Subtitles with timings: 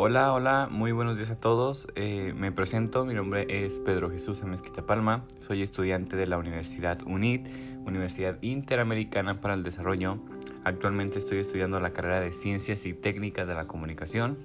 [0.00, 1.88] Hola, hola, muy buenos días a todos.
[1.96, 7.00] Eh, me presento, mi nombre es Pedro Jesús Amezquita Palma, soy estudiante de la Universidad
[7.04, 7.48] UNIT,
[7.84, 10.20] Universidad Interamericana para el Desarrollo.
[10.62, 14.38] Actualmente estoy estudiando la carrera de Ciencias y Técnicas de la Comunicación.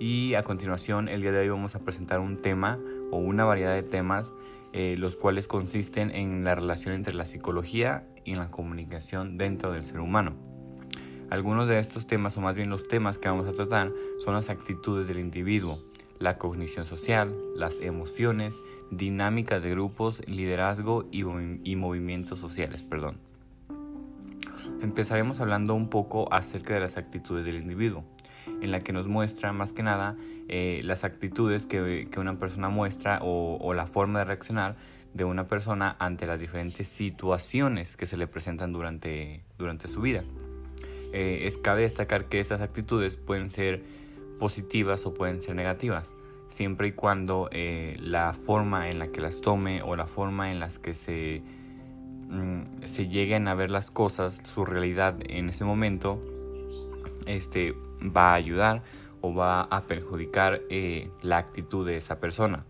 [0.00, 2.80] Y a continuación, el día de hoy vamos a presentar un tema
[3.12, 4.32] o una variedad de temas,
[4.72, 9.84] eh, los cuales consisten en la relación entre la psicología y la comunicación dentro del
[9.84, 10.53] ser humano.
[11.34, 14.50] Algunos de estos temas, o más bien los temas que vamos a tratar, son las
[14.50, 15.82] actitudes del individuo,
[16.20, 18.54] la cognición social, las emociones,
[18.92, 21.24] dinámicas de grupos, liderazgo y,
[21.74, 22.84] movimientos sociales.
[22.84, 23.16] Perdón.
[24.80, 28.04] Empezaremos hablando un poco acerca de las actitudes del individuo,
[28.60, 30.14] en la que nos muestra más que nada
[30.46, 34.76] eh, las actitudes que, una persona muestra o, o la forma de reaccionar
[35.14, 40.22] de una persona ante las diferentes situaciones que se le presentan durante, durante su vida.
[41.14, 43.84] Eh, es cabe destacar que esas actitudes pueden ser
[44.40, 46.12] positivas o pueden ser negativas,
[46.48, 50.58] siempre y cuando eh, la forma en la que las tome o la forma en
[50.58, 51.40] las que se,
[52.30, 56.20] mm, se lleguen a ver las cosas, su realidad en ese momento,
[57.26, 58.82] este, va a ayudar
[59.20, 62.66] o va a perjudicar eh, la actitud de esa persona.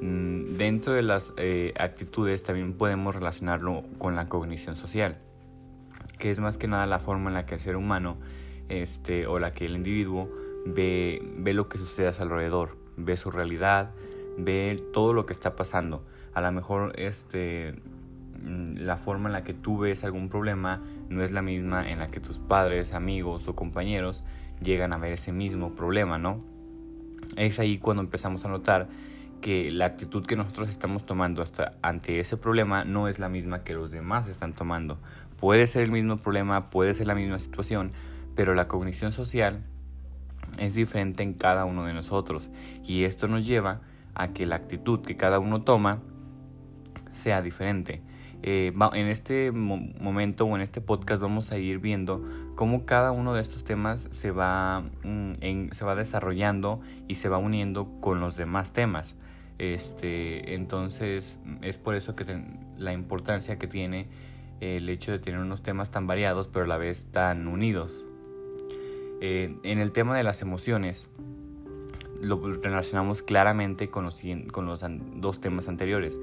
[0.00, 1.34] Mm, dentro de las
[1.78, 5.18] actitudes también podemos relacionarlo con la cognición social
[6.20, 8.18] que es más que nada la forma en la que el ser humano
[8.68, 10.30] este, o la que el individuo
[10.64, 13.90] ve, ve lo que sucede a su alrededor, ve su realidad,
[14.38, 16.04] ve todo lo que está pasando.
[16.32, 17.74] A lo mejor este,
[18.42, 21.98] mm, la forma en la que tú ves algún problema no es la misma en
[21.98, 24.22] la que tus padres, amigos o compañeros
[24.62, 26.44] llegan a ver ese mismo problema, ¿no?
[27.36, 28.88] Es ahí cuando empezamos a notar
[29.40, 33.64] que la actitud que nosotros estamos tomando hasta ante ese problema no es la misma
[33.64, 34.98] que los demás están tomando.
[35.40, 37.92] Puede ser el mismo problema, puede ser la misma situación,
[38.34, 39.64] pero la cognición social
[40.58, 42.50] es diferente en cada uno de nosotros
[42.84, 43.80] y esto nos lleva
[44.14, 46.00] a que la actitud que cada uno toma
[47.12, 48.02] sea diferente.
[48.42, 52.24] Eh, en este momento o en este podcast vamos a ir viendo
[52.54, 57.36] cómo cada uno de estos temas se va, mm, se va desarrollando y se va
[57.38, 59.16] uniendo con los demás temas.
[59.58, 62.42] Este, entonces es por eso que
[62.78, 64.08] la importancia que tiene
[64.60, 68.06] el hecho de tener unos temas tan variados pero a la vez tan unidos.
[69.20, 71.08] Eh, en el tema de las emociones,
[72.22, 74.22] lo relacionamos claramente con los,
[75.16, 76.18] dos temas anteriores.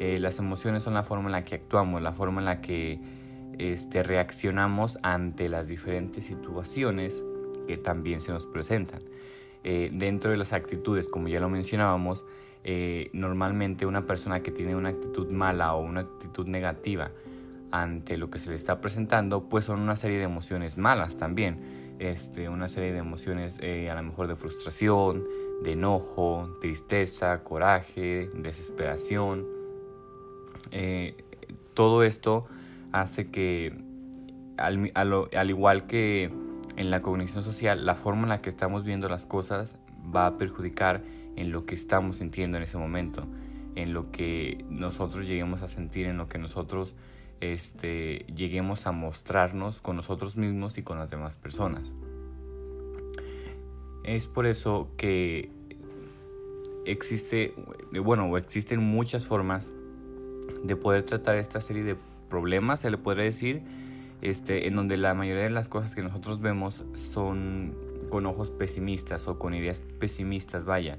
[0.00, 3.00] Eh, las emociones son la forma en la que actuamos, la forma en la que
[3.58, 7.22] este, reaccionamos ante las diferentes situaciones
[7.66, 9.02] que también se nos presentan.
[9.64, 12.24] Eh, dentro de las actitudes, como ya lo mencionábamos,
[13.12, 17.10] normalmente una persona que tiene una actitud mala o una actitud negativa
[17.72, 21.82] ante lo que se le está presentando, pues son una serie de emociones malas también.
[21.98, 25.24] Este, una serie de emociones eh, a lo mejor de frustración,
[25.62, 29.46] de enojo, tristeza, coraje, desesperación.
[30.70, 31.16] Eh,
[31.74, 32.46] todo esto
[32.92, 33.72] hace que,
[34.56, 36.30] al, al igual que
[36.76, 39.80] en la cognición social, la forma en la que estamos viendo las cosas
[40.14, 41.02] va a perjudicar
[41.36, 43.22] en lo que estamos sintiendo en ese momento,
[43.74, 46.94] en lo que nosotros lleguemos a sentir, en lo que nosotros
[47.42, 51.92] este, lleguemos a mostrarnos con nosotros mismos y con las demás personas.
[54.04, 55.50] Es por eso que
[56.86, 57.52] existe,
[57.92, 59.72] bueno, existen muchas formas
[60.62, 61.96] de poder tratar esta serie de
[62.30, 63.62] problemas, se le podría decir,
[64.20, 67.74] este, en donde la mayoría de las cosas que nosotros vemos son
[68.08, 70.98] con ojos pesimistas o con ideas pesimistas, vaya.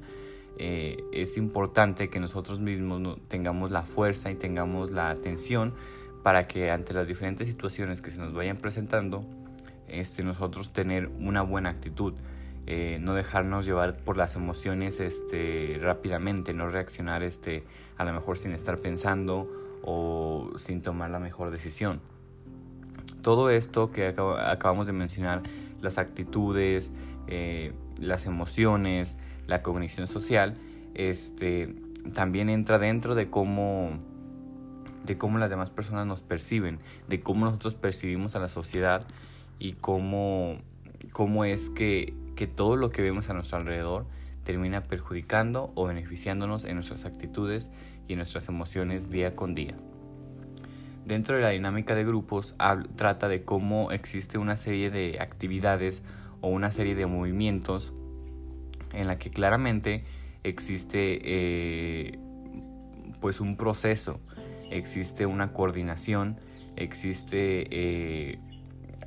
[0.57, 5.73] Eh, es importante que nosotros mismos tengamos la fuerza y tengamos la atención
[6.23, 9.25] para que ante las diferentes situaciones que se nos vayan presentando,
[9.87, 12.13] este, nosotros tener una buena actitud,
[12.65, 17.65] eh, no dejarnos llevar por las emociones este, rápidamente, no reaccionar este,
[17.97, 19.51] a lo mejor sin estar pensando
[19.83, 21.99] o sin tomar la mejor decisión.
[23.21, 25.43] Todo esto que acabamos de mencionar,
[25.81, 26.91] las actitudes,
[27.27, 30.55] eh, las emociones, la cognición social,
[30.93, 31.75] este,
[32.13, 33.99] también entra dentro de cómo
[35.05, 39.05] de cómo las demás personas nos perciben, de cómo nosotros percibimos a la sociedad
[39.59, 40.57] y cómo,
[41.11, 44.05] cómo es que, que todo lo que vemos a nuestro alrededor
[44.43, 47.71] termina perjudicando o beneficiándonos en nuestras actitudes
[48.07, 49.75] y en nuestras emociones día con día.
[51.05, 52.55] Dentro de la dinámica de grupos
[52.95, 56.01] trata de cómo existe una serie de actividades
[56.41, 57.93] o una serie de movimientos
[58.93, 60.05] en la que claramente
[60.43, 62.19] existe eh,
[63.19, 64.19] pues un proceso
[64.77, 66.37] existe una coordinación,
[66.75, 68.39] existe eh,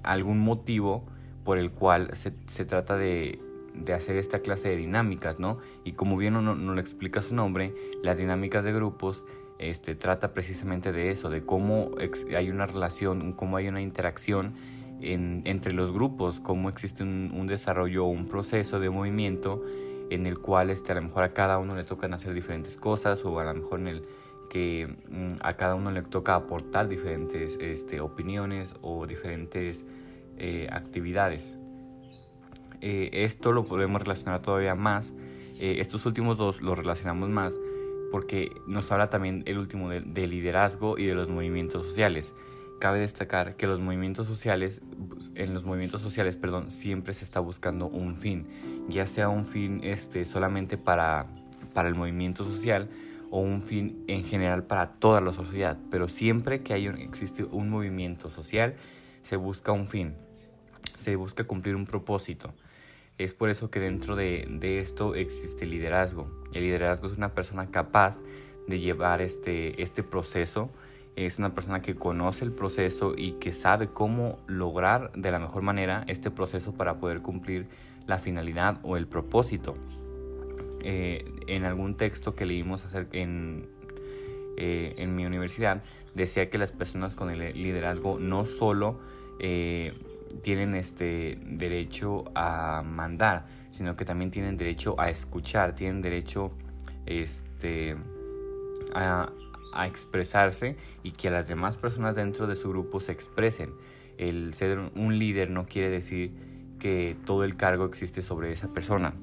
[0.02, 1.04] algún motivo
[1.44, 2.30] por el cual se,
[2.64, 3.38] trata de,
[3.74, 5.58] de hacer esta clase de dinámicas, ¿no?
[5.84, 9.24] Y como bien no, lo explica su nombre, las dinámicas de grupos
[9.58, 11.92] este, trata precisamente de eso, de cómo
[12.36, 14.54] hay una relación, cómo hay una interacción
[15.00, 19.62] entre los grupos, cómo existe un, desarrollo o un proceso de movimiento
[20.10, 23.24] en el cual este, a lo mejor a cada uno le tocan hacer diferentes cosas
[23.24, 24.02] o a lo mejor en el
[24.48, 29.84] que mm, a cada uno le toca aportar diferentes este, opiniones o diferentes
[30.38, 31.56] eh, actividades.
[32.80, 35.12] Eh, esto lo podemos relacionar todavía más.
[35.58, 37.58] Eh, estos últimos dos los relacionamos más
[38.12, 42.34] porque nos habla también el último de liderazgo y de los movimientos sociales
[42.78, 44.82] cabe destacar que los movimientos sociales,
[45.34, 48.46] en los movimientos sociales, perdón, siempre se está buscando un fin,
[48.88, 51.26] ya sea un fin este, solamente para,
[51.72, 52.88] para el movimiento social
[53.30, 57.70] o un fin en general para toda la sociedad, pero siempre que hay existe un
[57.70, 58.74] movimiento social,
[59.22, 60.14] se busca un fin,
[60.94, 62.54] se busca cumplir un propósito.
[63.18, 66.30] Es por eso que dentro de, de esto existe liderazgo.
[66.52, 68.20] El liderazgo es una persona capaz
[68.68, 70.70] de llevar este, este proceso
[71.16, 75.62] es una persona que conoce el proceso y que sabe cómo lograr de la mejor
[75.62, 77.68] manera este proceso para poder cumplir
[78.06, 79.76] la finalidad o el propósito.
[80.88, 83.68] Eh, en algún texto que leímos en,
[84.56, 85.82] eh, en mi universidad
[86.14, 89.00] decía que las personas con el liderazgo no solo
[89.40, 89.94] eh,
[90.44, 96.52] tienen este derecho a mandar, sino que también tienen derecho a escuchar, tienen derecho
[97.04, 97.96] este,
[98.94, 99.32] a,
[99.72, 103.70] a expresarse y que las demás personas dentro de su grupo se expresen.
[104.18, 106.30] El ser un líder no quiere decir
[106.78, 109.14] que todo el cargo existe sobre esa persona,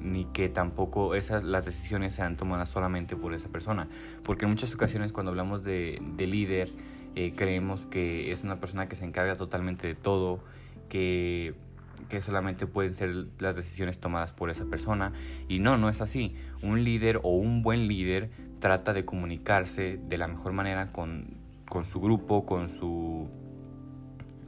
[0.00, 3.88] ni que tampoco esas, las decisiones sean tomadas solamente por esa persona.
[4.24, 6.68] Porque en muchas ocasiones cuando hablamos de, líder,
[7.14, 10.40] eh, creemos que es una persona que se encarga totalmente de todo,
[10.88, 11.54] que
[12.08, 15.12] que solamente pueden ser las decisiones tomadas por esa persona.
[15.48, 16.34] Y no, no es así.
[16.62, 21.38] Un líder o un buen líder trata de comunicarse de la mejor manera con,
[21.68, 23.28] con su grupo, con, su,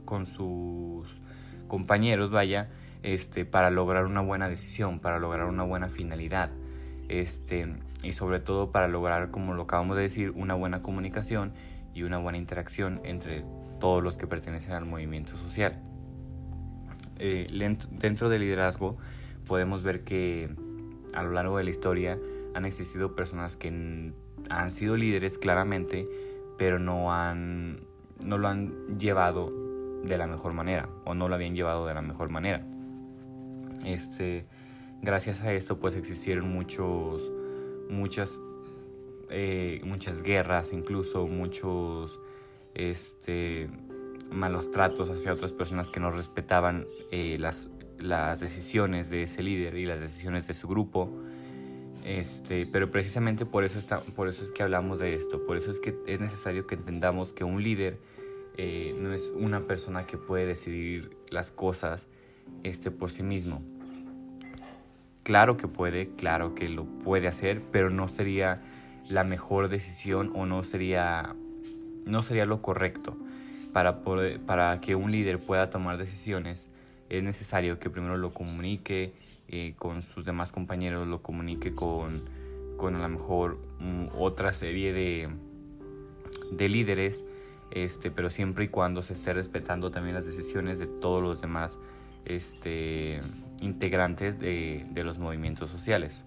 [0.05, 1.21] con sus
[1.67, 2.69] compañeros, vaya,
[3.03, 6.51] este, para lograr una buena decisión, para lograr una buena finalidad.
[7.09, 11.53] Este, y sobre todo para lograr, como lo acabamos de decir, una buena comunicación
[11.93, 13.45] y una buena interacción entre
[13.79, 15.81] todos los que pertenecen al movimiento social.
[17.19, 17.47] Eh,
[17.91, 18.97] dentro del liderazgo
[19.45, 20.49] podemos ver que
[21.13, 22.17] a lo largo de la historia
[22.55, 24.13] han existido personas que
[24.49, 26.07] han sido líderes claramente,
[26.57, 27.81] pero no, han,
[28.25, 29.51] no lo han llevado
[30.03, 32.65] de la mejor manera o no lo habían llevado de la mejor manera.
[33.85, 34.45] Este,
[35.01, 37.31] gracias a esto pues existieron muchos,
[37.89, 38.39] muchas,
[39.29, 42.19] eh, muchas guerras, incluso muchos,
[42.73, 43.69] este,
[44.31, 47.69] malos tratos hacia otras personas que no respetaban eh, las,
[47.99, 51.09] las decisiones de ese líder y las decisiones de su grupo.
[52.03, 55.71] Este, pero precisamente por eso, está, por eso es que hablamos de esto, por eso
[55.71, 57.97] es que es necesario que entendamos que un líder
[58.57, 62.07] eh, no es una persona que puede decidir las cosas
[62.63, 63.61] este, por sí mismo.
[65.23, 68.61] Claro que puede, claro que lo puede hacer, pero no sería
[69.09, 71.35] la mejor decisión o no sería,
[72.05, 73.17] no sería lo correcto.
[73.71, 74.01] Para,
[74.45, 76.69] para que un líder pueda tomar decisiones,
[77.09, 79.13] es necesario que primero lo comunique
[79.47, 82.21] eh, con sus demás compañeros, lo comunique con,
[82.77, 85.29] con a lo mejor mm, otra serie de,
[86.51, 87.25] de líderes,
[87.71, 91.79] este, pero siempre y cuando se esté respetando también las decisiones de todos los demás
[92.25, 93.19] este,
[93.61, 96.23] integrantes de, de los movimientos sociales.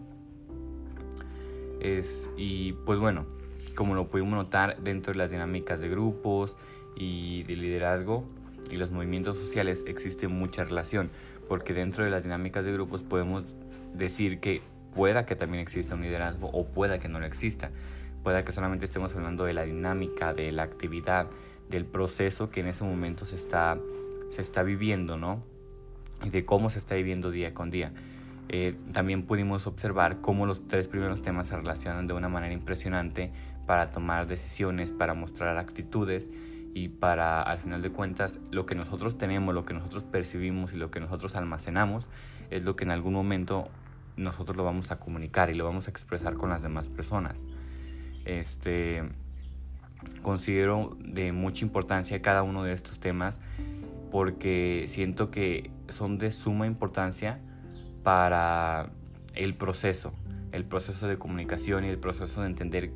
[1.81, 3.27] Es, y pues bueno,
[3.75, 6.57] como lo pudimos notar dentro de las dinámicas de grupos
[6.97, 8.25] y de liderazgo
[8.71, 11.11] y los movimientos sociales existe mucha relación,
[11.49, 13.57] porque dentro de las dinámicas de grupos podemos
[13.95, 14.63] decir que
[14.95, 17.71] pueda que también exista un liderazgo o pueda que no lo exista.
[18.23, 21.29] Pueda que solamente estemos hablando de la dinámica, de la actividad,
[21.69, 23.79] del proceso que en ese momento se está,
[24.31, 25.45] se está viviendo, ¿no?
[26.25, 27.93] Y de cómo se está viviendo día con día.
[28.49, 33.33] Eh, también pudimos observar cómo los tres primeros temas se relacionan de una manera impresionante
[33.67, 36.31] para tomar decisiones, para mostrar actitudes
[36.73, 40.77] y para, al final de cuentas, lo que nosotros tenemos, lo que nosotros percibimos y
[40.77, 42.09] lo que nosotros almacenamos
[42.51, 43.69] es lo que en algún momento
[44.17, 47.47] nosotros lo vamos a comunicar y lo vamos a expresar con las demás personas.
[48.25, 49.03] Este,
[50.23, 53.41] considero de mucha importancia cada uno de estos temas
[54.11, 57.41] porque siento que son de suma importancia
[58.03, 58.91] para
[59.35, 60.13] el proceso,
[60.53, 62.91] el proceso de comunicación y el proceso de entender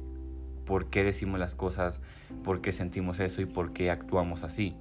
[0.65, 2.01] por qué decimos las cosas,
[2.45, 4.77] por qué sentimos eso y por qué actuamos así.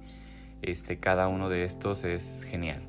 [0.62, 2.82] Este, cada uno de estos es genial.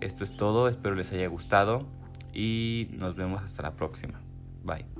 [0.00, 1.86] Esto es todo, espero les haya gustado
[2.32, 4.20] y nos vemos hasta la próxima.
[4.64, 4.93] Bye.